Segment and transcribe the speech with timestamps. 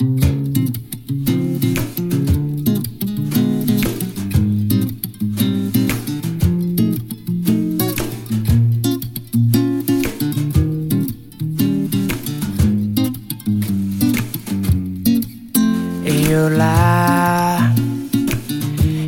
[0.00, 0.14] 이유라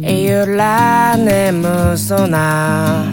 [0.07, 3.12] 이유라 내 무서나.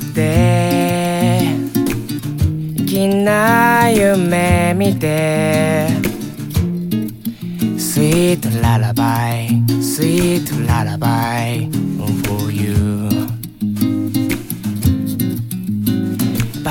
[0.12, 1.40] て
[2.84, 5.88] きな夢見て
[7.78, 9.48] スイートララバイ
[9.80, 11.70] スイートララバイ
[12.24, 13.13] for you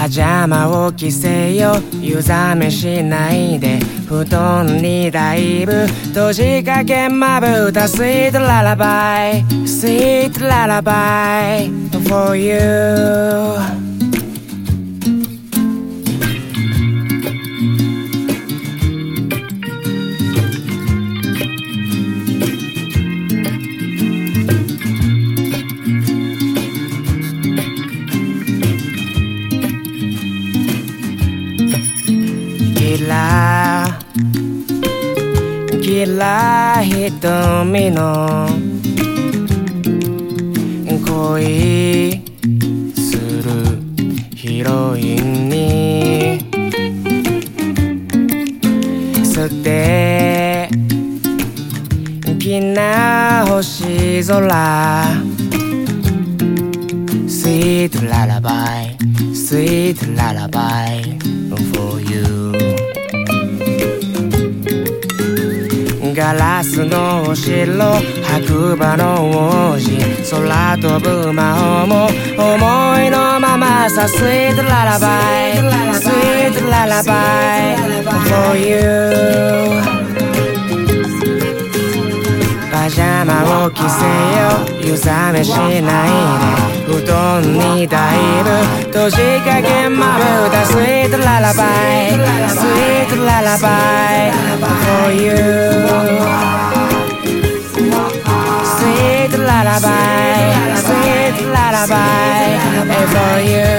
[0.03, 3.80] パジャマを着せよ湯冷めしないで。
[4.05, 7.88] 布団にだいぶ閉じかけまぶた。
[7.88, 11.69] Sweet lullaby, sweet lullaby
[12.09, 13.92] for you
[32.95, 32.99] キ
[36.05, 38.47] ラ瞳の
[41.03, 42.21] 恋
[42.94, 43.81] する
[44.36, 46.38] ヒロインに
[49.25, 50.69] 素敵
[52.61, 55.03] な星空
[57.27, 58.95] Sweet lullaby,
[59.33, 61.17] sweet lullaby
[61.73, 62.62] for you
[66.14, 67.66] ガラスのお城
[68.22, 69.97] 白馬の王子
[70.30, 72.05] 空飛ぶ魔法も
[72.38, 75.58] 思いのままさ Sweet lullaby,
[75.93, 77.76] sweet lullaby
[78.30, 79.82] for you
[82.71, 84.49] パジャマを着せよ
[84.82, 85.49] 湯冷めし
[85.82, 86.10] ない
[86.86, 88.49] で布団にだいぶ
[88.92, 90.21] 閉じかけまぶ
[90.52, 91.64] た Sweet lullaby
[92.49, 95.52] Sweet lullaby for you
[99.33, 102.45] the lullaby, sing the lullaby
[103.14, 103.71] for you.